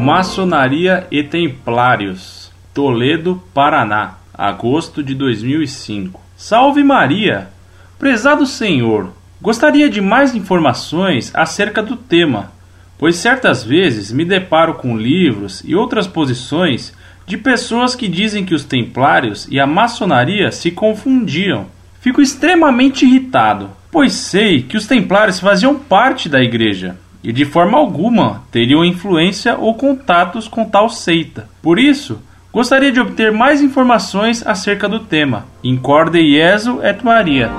Maçonaria 0.00 1.06
e 1.10 1.22
Templários, 1.22 2.50
Toledo, 2.72 3.42
Paraná, 3.52 4.14
agosto 4.32 5.02
de 5.02 5.14
2005. 5.14 6.18
Salve 6.34 6.82
Maria! 6.82 7.48
Prezado 7.98 8.46
Senhor, 8.46 9.12
gostaria 9.42 9.90
de 9.90 10.00
mais 10.00 10.34
informações 10.34 11.30
acerca 11.34 11.82
do 11.82 11.96
tema, 11.96 12.50
pois 12.96 13.16
certas 13.16 13.62
vezes 13.62 14.10
me 14.10 14.24
deparo 14.24 14.72
com 14.72 14.96
livros 14.96 15.62
e 15.66 15.74
outras 15.74 16.06
posições 16.06 16.94
de 17.26 17.36
pessoas 17.36 17.94
que 17.94 18.08
dizem 18.08 18.42
que 18.42 18.54
os 18.54 18.64
templários 18.64 19.46
e 19.50 19.60
a 19.60 19.66
maçonaria 19.66 20.50
se 20.50 20.70
confundiam. 20.70 21.66
Fico 22.00 22.22
extremamente 22.22 23.04
irritado, 23.04 23.68
pois 23.92 24.14
sei 24.14 24.62
que 24.62 24.78
os 24.78 24.86
templários 24.86 25.38
faziam 25.38 25.74
parte 25.74 26.26
da 26.26 26.40
igreja 26.40 26.96
e 27.22 27.32
de 27.32 27.44
forma 27.44 27.78
alguma 27.78 28.42
teriam 28.50 28.84
influência 28.84 29.56
ou 29.58 29.74
contatos 29.74 30.48
com 30.48 30.64
tal 30.64 30.88
seita. 30.88 31.48
Por 31.62 31.78
isso, 31.78 32.18
gostaria 32.52 32.90
de 32.90 33.00
obter 33.00 33.32
mais 33.32 33.62
informações 33.62 34.46
acerca 34.46 34.88
do 34.88 35.00
tema. 35.00 35.46
Incorde 35.62 36.20
Jesu 36.32 36.80
et 36.82 37.02
Maria. 37.02 37.50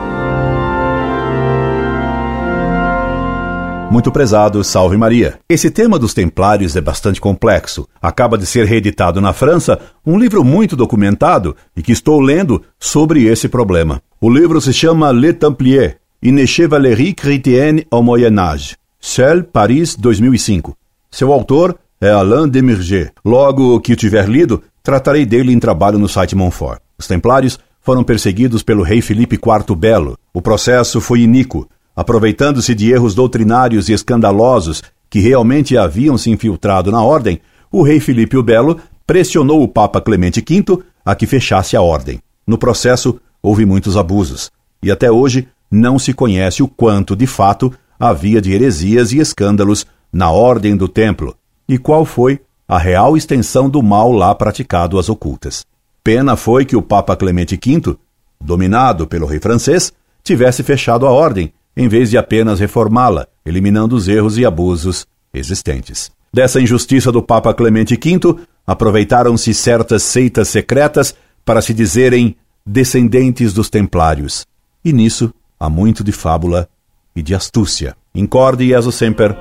Muito 3.92 4.10
prezado, 4.10 4.64
salve 4.64 4.96
Maria. 4.96 5.38
Esse 5.50 5.70
tema 5.70 6.00
dos 6.00 6.14
templários 6.14 6.78
é 6.78 6.82
bastante 6.82 7.20
complexo. 7.20 7.86
Acaba 8.02 8.38
de 8.38 8.46
ser 8.46 8.66
reeditado 8.66 9.20
na 9.20 9.34
França 9.34 9.80
um 10.06 10.18
livro 10.18 10.46
muito 10.46 10.78
documentado 10.78 11.58
e 11.76 11.82
que 11.82 11.92
estou 11.92 12.22
lendo 12.22 12.64
sobre 12.80 13.26
esse 13.26 13.50
problema. 13.50 14.02
O 14.22 14.30
livro 14.30 14.62
se 14.62 14.72
chama 14.72 15.12
Les 15.12 15.34
Templiers, 15.34 15.96
une 16.24 16.48
chevalerie 16.48 17.14
chrétienne 17.14 17.84
au 17.92 18.02
Moyen 18.02 18.40
Âge. 18.40 18.81
Seul, 19.02 19.44
Paris, 19.44 19.96
2005. 19.96 20.78
Seu 21.10 21.34
autor 21.34 21.76
é 22.00 22.12
Alain 22.12 22.48
Demirger. 22.48 23.12
Logo 23.26 23.80
que 23.80 23.96
tiver 23.96 24.30
lido, 24.30 24.62
tratarei 24.84 25.26
dele 25.26 25.52
em 25.52 25.60
trabalho 25.60 25.98
no 25.98 26.08
site 26.08 26.36
Montfort. 26.36 26.80
Os 27.00 27.08
templários 27.08 27.58
foram 27.82 28.04
perseguidos 28.04 28.62
pelo 28.62 28.84
rei 28.84 29.02
Felipe 29.02 29.36
IV 29.36 29.76
Belo. 29.76 30.16
O 30.32 30.40
processo 30.40 31.02
foi 31.02 31.22
iníquo. 31.22 31.68
Aproveitando-se 31.96 32.76
de 32.76 32.92
erros 32.92 33.16
doutrinários 33.16 33.90
e 33.90 33.94
escandalosos 33.94 34.84
que 35.10 35.20
realmente 35.20 35.76
haviam 35.76 36.16
se 36.16 36.30
infiltrado 36.30 36.92
na 36.92 37.04
ordem, 37.04 37.42
o 37.72 37.82
rei 37.82 38.00
Filipe 38.00 38.38
o 38.38 38.44
Belo 38.44 38.80
pressionou 39.06 39.64
o 39.64 39.68
Papa 39.68 40.00
Clemente 40.00 40.46
V 40.48 40.80
a 41.04 41.16
que 41.16 41.26
fechasse 41.26 41.76
a 41.76 41.82
ordem. 41.82 42.20
No 42.46 42.58
processo, 42.58 43.20
houve 43.42 43.66
muitos 43.66 43.98
abusos, 43.98 44.52
e 44.82 44.92
até 44.92 45.12
hoje 45.12 45.48
não 45.70 45.98
se 45.98 46.14
conhece 46.14 46.62
o 46.62 46.68
quanto, 46.68 47.16
de 47.16 47.26
fato, 47.26 47.74
havia 48.02 48.42
de 48.42 48.52
heresias 48.52 49.12
e 49.12 49.20
escândalos 49.20 49.86
na 50.12 50.32
ordem 50.32 50.76
do 50.76 50.88
templo, 50.88 51.36
e 51.70 51.78
qual 51.78 52.04
foi 52.04 52.42
a 52.68 52.80
real 52.80 53.16
extensão 53.16 53.70
do 53.70 53.84
mal 53.84 54.12
lá 54.12 54.34
praticado 54.34 54.98
às 54.98 55.08
ocultas. 55.08 55.64
Pena 56.04 56.36
foi 56.36 56.66
que 56.66 56.76
o 56.76 56.82
Papa 56.82 57.16
Clemente 57.16 57.60
V, 57.64 57.96
dominado 58.44 59.06
pelo 59.06 59.28
rei 59.28 59.40
francês, 59.40 59.94
tivesse 60.24 60.64
fechado 60.64 61.06
a 61.06 61.12
ordem 61.12 61.54
em 61.78 61.88
vez 61.88 62.10
de 62.10 62.18
apenas 62.18 62.60
reformá-la, 62.60 63.28
eliminando 63.46 63.96
os 63.96 64.08
erros 64.08 64.36
e 64.38 64.46
abusos 64.46 65.06
existentes. 65.32 66.10
Dessa 66.34 66.60
injustiça 66.60 67.12
do 67.12 67.22
Papa 67.22 67.54
Clemente 67.54 67.96
V, 67.96 68.38
aproveitaram-se 68.66 69.54
certas 69.54 70.02
seitas 70.02 70.48
secretas 70.48 71.14
para 71.46 71.62
se 71.62 71.72
dizerem 71.72 72.36
descendentes 72.66 73.54
dos 73.54 73.70
templários. 73.70 74.46
E 74.84 74.92
nisso 74.92 75.32
há 75.60 75.70
muito 75.70 76.04
de 76.04 76.12
fábula 76.12 76.68
e 77.16 77.22
de 77.22 77.36
astúcia. 77.36 77.96
Incorde 78.14 78.68
Jesus 78.68 78.96
Semper, 78.96 79.36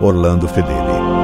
Orlando 0.00 0.48
Fedeli. 0.48 1.15